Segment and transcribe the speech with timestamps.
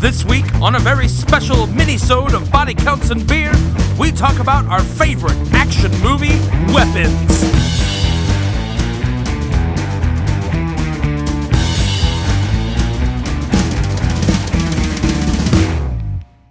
[0.00, 3.52] This week, on a very special mini-sode of Body Counts and Beer,
[3.98, 6.38] we talk about our favorite action movie,
[6.72, 7.42] Weapons.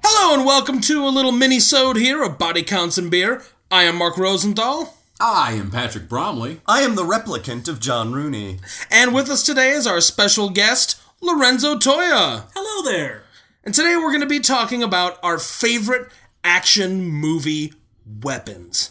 [0.04, 3.42] Hello and welcome to a little mini-sode here of Body Counts and Beer.
[3.72, 4.96] I am Mark Rosenthal.
[5.20, 6.62] I am Patrick Bromley.
[6.68, 8.60] I am the replicant of John Rooney.
[8.92, 12.44] And with us today is our special guest, Lorenzo Toya.
[12.54, 13.24] Hello there.
[13.70, 16.12] And today we're going to be talking about our favorite
[16.44, 17.72] action movie
[18.04, 18.90] weapons.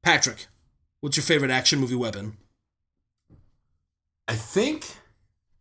[0.00, 0.46] Patrick,
[1.00, 2.36] what's your favorite action movie weapon?
[4.28, 4.86] I think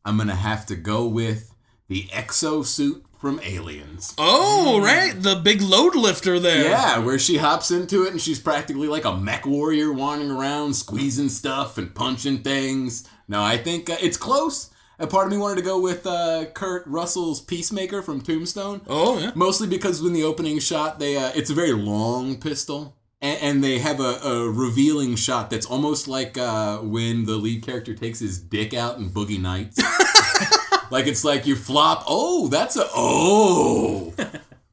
[0.05, 1.55] I'm gonna have to go with
[1.87, 4.13] the exosuit from Aliens.
[4.15, 6.70] Oh, right, the big load lifter there.
[6.70, 10.75] Yeah, where she hops into it and she's practically like a mech warrior wandering around,
[10.75, 13.09] squeezing stuff and punching things.
[13.27, 14.70] No, I think uh, it's close.
[15.01, 18.81] A part of me wanted to go with uh, Kurt Russell's Peacemaker from Tombstone.
[18.85, 19.31] Oh, yeah.
[19.33, 23.63] Mostly because in the opening shot, they uh, it's a very long pistol, and, and
[23.63, 28.20] they have a, a revealing shot that's almost like uh, when the lead character takes
[28.20, 29.81] his dick out in Boogie Nights.
[30.91, 32.04] like it's like you flop.
[32.05, 34.13] Oh, that's a oh.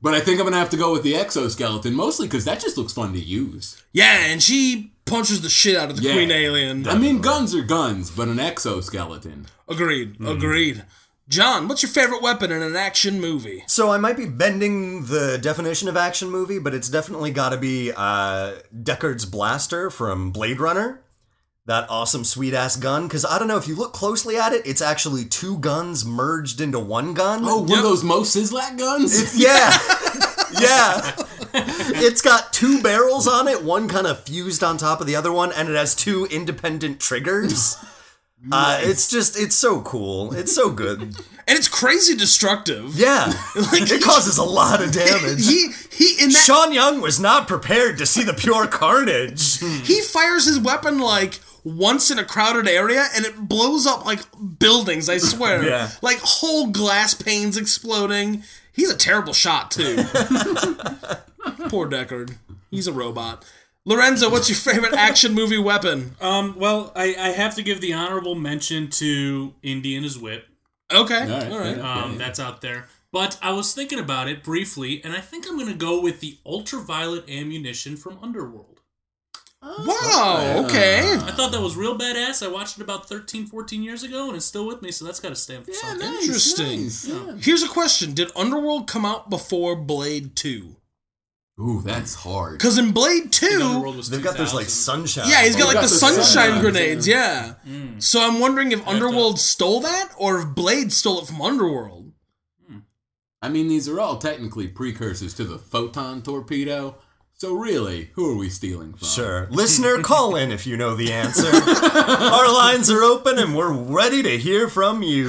[0.03, 2.77] But I think I'm gonna have to go with the exoskeleton, mostly because that just
[2.77, 3.83] looks fun to use.
[3.95, 6.13] Yeah, and she punches the shit out of the Yeah.
[6.15, 6.87] Queen Alien.
[6.89, 9.47] I mean, guns are guns, but an exoskeleton.
[9.69, 10.27] Agreed, Mm-hmm.
[10.29, 10.85] agreed.
[11.29, 13.63] John, what's your favorite weapon in an action movie?
[13.67, 17.59] So I might be bending the definition of action movie, but it's definitely got to
[17.59, 21.03] be uh, Deckard's blaster from Blade Runner.
[21.67, 23.09] That awesome sweet ass gun.
[23.09, 26.63] Because I don't know if you look closely at it, it's actually two guns merged
[26.63, 27.41] into one gun.
[27.45, 29.39] Oh, one of those Mo Sislak guns.
[29.39, 29.77] yeah,
[30.59, 31.15] yeah.
[31.67, 35.33] It's got two barrels on it, one kind of fused on top of the other
[35.33, 37.77] one, and it has two independent triggers.
[38.53, 40.33] Uh, it's just, it's so cool.
[40.33, 41.01] It's so good.
[41.01, 42.95] And it's crazy destructive.
[42.95, 45.45] Yeah, it causes a lot of damage.
[45.45, 49.59] He he in that Sean Young was not prepared to see the pure carnage.
[49.59, 54.21] he fires his weapon like once in a crowded area and it blows up like
[54.59, 55.65] buildings, I swear.
[55.67, 55.91] Yeah.
[56.01, 58.43] Like whole glass panes exploding.
[58.73, 59.97] He's a terrible shot too.
[61.69, 62.37] Poor Deckard.
[62.71, 63.45] He's a robot.
[63.85, 66.15] Lorenzo, what's your favorite action movie weapon?
[66.21, 70.47] Um, well, I, I have to give the honorable mention to Indiana's Whip.
[70.93, 71.23] Okay.
[71.23, 71.77] All right, All right.
[71.77, 72.03] yeah.
[72.05, 72.87] Um, that's out there.
[73.13, 76.21] But I was thinking about it briefly, and I think I'm going to go with
[76.21, 78.81] the ultraviolet ammunition from Underworld.
[79.61, 81.01] Wow, okay.
[81.15, 82.47] I thought that was real badass.
[82.47, 85.19] I watched it about 13, 14 years ago, and it's still with me, so that's
[85.19, 86.07] got to stand for something.
[86.07, 86.83] Interesting.
[86.85, 87.35] Nice, yeah.
[87.41, 88.13] Here's a question.
[88.15, 90.77] Did Underworld come out before Blade 2?
[91.61, 92.53] Ooh, that's hard.
[92.53, 95.29] Because in Blade 2, Underworld was They've got those like sunshine.
[95.29, 97.55] Yeah, he's got Oh, like got the the sunshine sunshine, grenades, yeah.
[97.67, 98.01] Mm.
[98.01, 102.13] So I'm wondering if to- Underworld stole that or if Blade stole it from Underworld.
[102.71, 102.79] Hmm.
[103.43, 106.97] I mean, these are all technically precursors to the photon torpedo.
[107.41, 109.07] So really, who are we stealing from?
[109.07, 109.47] Sure.
[109.53, 111.47] Listener, call in if you know the answer.
[111.55, 115.29] Our lines are open and we're ready to hear from you.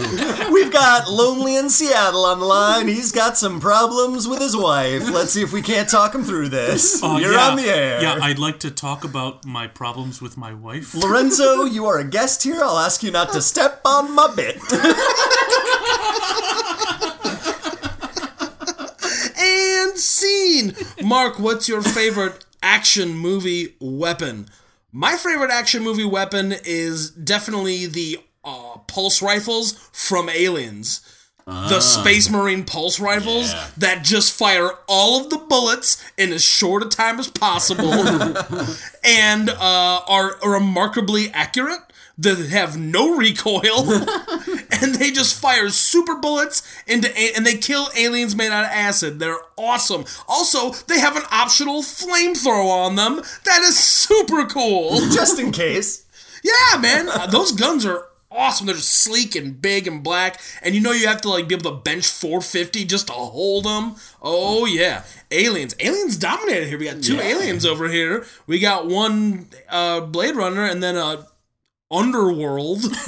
[0.52, 2.88] We've got Lonely in Seattle on the line.
[2.88, 5.08] He's got some problems with his wife.
[5.12, 7.00] Let's see if we can't talk him through this.
[7.10, 8.02] Uh, You're yeah, on the air.
[8.02, 10.96] Yeah, I'd like to talk about my problems with my wife.
[10.96, 12.60] Lorenzo, you are a guest here.
[12.64, 14.58] I'll ask you not to step on my bit.
[19.42, 20.76] And scene!
[21.10, 24.46] Mark, what's your favorite action movie weapon?
[24.92, 31.02] My favorite action movie weapon is definitely the uh, pulse rifles from Aliens.
[31.48, 33.68] the Space Marine pulse rifles Yeah.
[33.78, 37.92] that just fire all of the bullets in as short a time as possible
[39.04, 41.80] and uh, are remarkably accurate.
[42.22, 43.86] That have no recoil,
[44.82, 48.72] and they just fire super bullets into, a- and they kill aliens made out of
[48.72, 49.20] acid.
[49.20, 50.06] They're awesome.
[50.28, 55.00] Also, they have an optional flamethrower on them that is super cool.
[55.12, 56.06] Just in case.
[56.44, 58.68] Yeah, man, Uh, those guns are awesome.
[58.68, 61.56] They're just sleek and big and black, and you know you have to like be
[61.56, 63.96] able to bench 450 just to hold them.
[64.22, 65.76] Oh yeah, aliens.
[65.80, 66.78] Aliens dominated here.
[66.78, 68.26] We got two aliens over here.
[68.48, 71.28] We got one uh, Blade Runner, and then a
[71.92, 72.84] Underworld.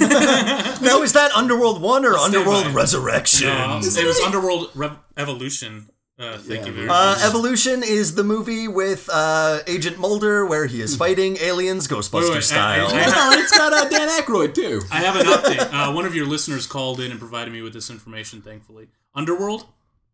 [0.82, 2.72] Now, is that Underworld 1 or Underworld by.
[2.72, 3.48] Resurrection?
[3.48, 5.88] Uh, it was Underworld Rev- Evolution.
[6.18, 7.22] Uh, thank you very Uh, much.
[7.24, 12.28] Evolution is the movie with uh, Agent Mulder where he is fighting aliens Ghostbuster Wait,
[12.30, 12.86] wait, I- style.
[12.88, 14.82] I- Oh, it's got uh, Dan Aykroyd too.
[14.90, 15.72] I have an update.
[15.72, 18.88] Uh, one of your listeners called in and provided me with this information, thankfully.
[19.14, 19.66] Underworld,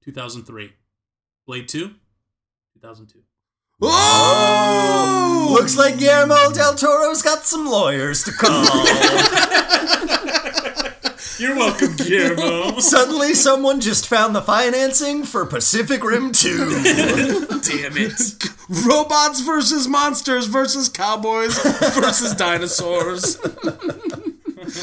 [0.05, 0.73] 2003.
[1.47, 1.89] Blade 2,
[2.75, 3.21] 2002.
[3.81, 8.51] Oh, Looks like Guillermo del Toro's got some lawyers to call.
[8.53, 9.75] Oh.
[11.39, 12.79] You're welcome, Guillermo.
[12.81, 16.59] Suddenly, someone just found the financing for Pacific Rim 2.
[16.83, 18.45] Damn it.
[18.69, 23.39] Robots versus monsters versus cowboys versus dinosaurs.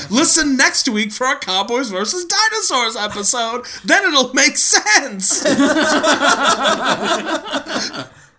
[0.09, 3.65] Listen next week for our Cowboys versus Dinosaurs episode.
[3.83, 5.43] Then it'll make sense.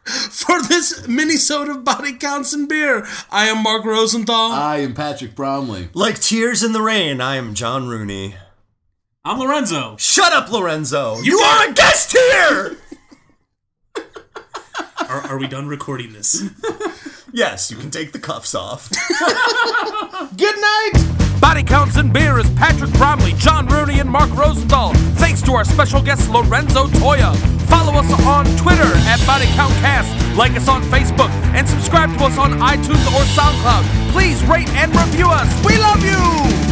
[0.30, 4.52] for this Minnesota body counts and beer, I am Mark Rosenthal.
[4.52, 5.88] I am Patrick Bromley.
[5.94, 8.36] like tears in the rain, I am John Rooney.
[9.24, 9.96] I'm Lorenzo.
[9.98, 11.16] Shut up, Lorenzo!
[11.22, 12.76] You, are a guest here!
[15.08, 16.42] Are, are we done recording this?
[17.32, 18.90] yes, you can take the cuffs off.
[20.36, 21.25] Good night.
[21.40, 24.94] Body Counts and Beer is Patrick Bromley, John Rooney, and Mark Rosenthal.
[25.16, 27.34] Thanks to our special guest Lorenzo Toya.
[27.68, 32.24] Follow us on Twitter at Body Count Cast, like us on Facebook, and subscribe to
[32.24, 34.12] us on iTunes or SoundCloud.
[34.12, 35.48] Please rate and review us.
[35.64, 36.65] We love you!